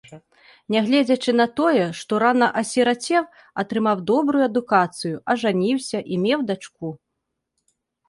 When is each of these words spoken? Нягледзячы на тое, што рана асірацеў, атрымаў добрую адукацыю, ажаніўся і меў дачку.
Нягледзячы 0.75 1.31
на 1.41 1.45
тое, 1.59 1.83
што 1.99 2.21
рана 2.23 2.49
асірацеў, 2.63 3.23
атрымаў 3.65 4.03
добрую 4.11 4.43
адукацыю, 4.49 5.15
ажаніўся 5.37 6.05
і 6.13 6.23
меў 6.29 6.39
дачку. 6.53 6.87